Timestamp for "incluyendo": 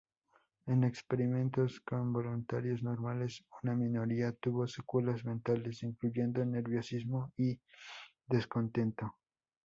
5.83-6.43